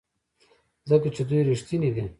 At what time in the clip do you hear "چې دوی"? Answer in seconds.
1.15-1.41